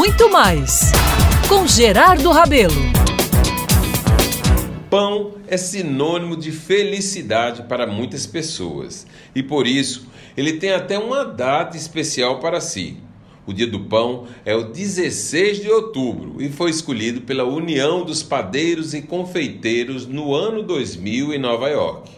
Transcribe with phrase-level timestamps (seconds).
[0.00, 0.92] muito mais
[1.46, 2.72] com Gerardo Rabelo.
[4.88, 11.22] Pão é sinônimo de felicidade para muitas pessoas e por isso ele tem até uma
[11.22, 12.96] data especial para si.
[13.46, 18.22] O Dia do Pão é o 16 de outubro e foi escolhido pela União dos
[18.22, 22.10] Padeiros e Confeiteiros no ano 2000 em Nova York.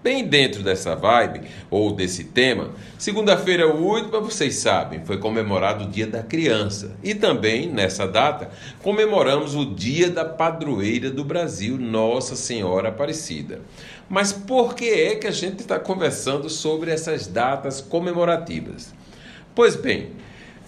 [0.00, 5.88] Bem dentro dessa vibe, ou desse tema, segunda-feira 8, mas vocês sabem, foi comemorado o
[5.88, 6.96] Dia da Criança.
[7.02, 8.48] E também, nessa data,
[8.80, 13.60] comemoramos o Dia da Padroeira do Brasil, Nossa Senhora Aparecida.
[14.08, 18.94] Mas por que é que a gente está conversando sobre essas datas comemorativas?
[19.52, 20.12] Pois bem,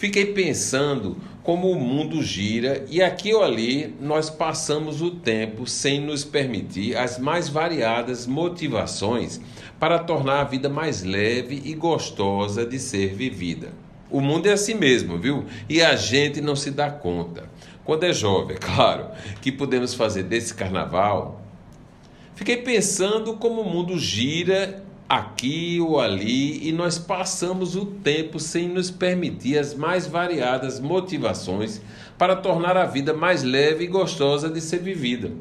[0.01, 6.01] fiquei pensando como o mundo gira e aqui ou ali nós passamos o tempo sem
[6.01, 9.39] nos permitir as mais variadas motivações
[9.79, 13.73] para tornar a vida mais leve e gostosa de ser vivida.
[14.11, 15.45] O mundo é assim mesmo, viu?
[15.69, 17.51] E a gente não se dá conta.
[17.85, 19.09] Quando é jovem, é claro,
[19.43, 21.43] que podemos fazer desse carnaval.
[22.35, 28.69] Fiquei pensando como o mundo gira aqui ou ali e nós passamos o tempo sem
[28.69, 31.81] nos permitir as mais variadas motivações
[32.17, 35.33] para tornar a vida mais leve e gostosa de ser vivida.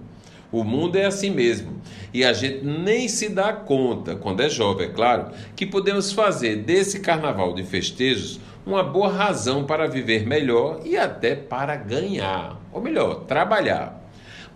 [0.52, 1.80] O mundo é assim mesmo
[2.12, 6.64] e a gente nem se dá conta, quando é jovem, é claro, que podemos fazer
[6.64, 12.82] desse carnaval de festejos uma boa razão para viver melhor e até para ganhar, ou
[12.82, 14.09] melhor, trabalhar.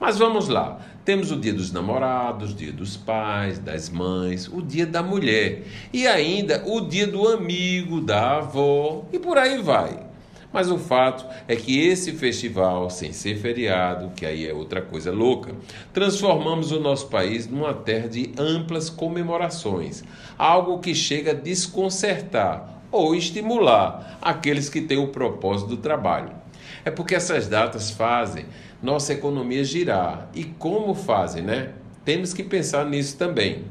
[0.03, 0.81] Mas vamos lá.
[1.05, 6.05] Temos o dia dos namorados, dia dos pais, das mães, o dia da mulher e
[6.05, 10.05] ainda o dia do amigo, da avó e por aí vai.
[10.51, 15.09] Mas o fato é que esse festival, sem ser feriado, que aí é outra coisa
[15.09, 15.55] louca,
[15.93, 20.03] transformamos o nosso país numa terra de amplas comemorações,
[20.37, 26.42] algo que chega a desconcertar ou estimular aqueles que têm o propósito do trabalho.
[26.85, 28.45] É porque essas datas fazem
[28.81, 30.29] nossa economia girar.
[30.35, 31.71] E como fazem, né?
[32.03, 33.63] Temos que pensar nisso também.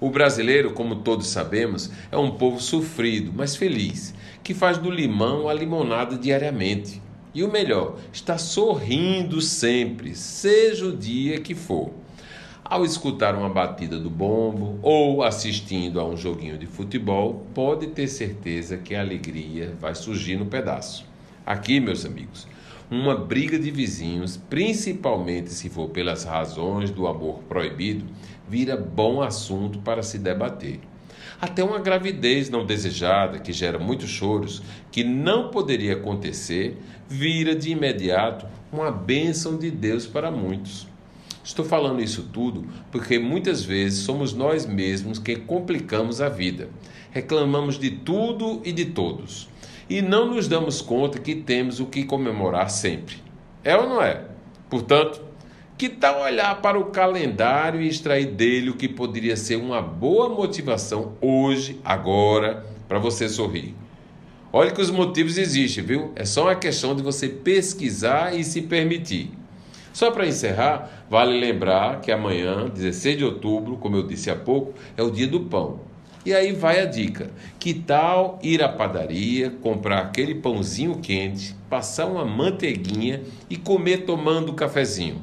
[0.00, 5.48] O brasileiro, como todos sabemos, é um povo sofrido, mas feliz, que faz do limão
[5.48, 7.00] a limonada diariamente.
[7.34, 11.92] E o melhor, está sorrindo sempre, seja o dia que for.
[12.64, 18.08] Ao escutar uma batida do bombo ou assistindo a um joguinho de futebol, pode ter
[18.08, 21.06] certeza que a alegria vai surgir no pedaço.
[21.46, 22.46] Aqui, meus amigos,
[22.90, 28.06] uma briga de vizinhos, principalmente se for pelas razões do amor proibido,
[28.48, 30.80] vira bom assunto para se debater.
[31.38, 36.78] Até uma gravidez não desejada, que gera muitos choros, que não poderia acontecer,
[37.08, 40.88] vira de imediato uma bênção de Deus para muitos.
[41.44, 46.70] Estou falando isso tudo porque muitas vezes somos nós mesmos que complicamos a vida.
[47.10, 49.48] Reclamamos de tudo e de todos
[49.88, 53.16] e não nos damos conta que temos o que comemorar sempre.
[53.64, 54.22] É ou não é?
[54.68, 55.22] Portanto,
[55.78, 60.28] que tal olhar para o calendário e extrair dele o que poderia ser uma boa
[60.28, 63.74] motivação hoje, agora, para você sorrir?
[64.52, 66.12] Olha que os motivos existem, viu?
[66.16, 69.30] É só uma questão de você pesquisar e se permitir.
[69.92, 74.74] Só para encerrar, vale lembrar que amanhã, 16 de outubro, como eu disse há pouco,
[74.96, 75.80] é o dia do pão.
[76.28, 82.04] E aí vai a dica: que tal ir à padaria, comprar aquele pãozinho quente, passar
[82.04, 85.22] uma manteiguinha e comer tomando um cafezinho?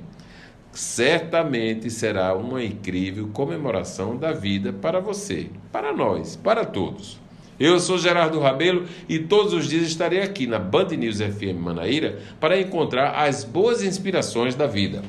[0.72, 7.20] Certamente será uma incrível comemoração da vida para você, para nós, para todos.
[7.60, 12.18] Eu sou Gerardo Rabelo e todos os dias estarei aqui na Band News FM Manaíra
[12.40, 15.04] para encontrar as boas inspirações da vida.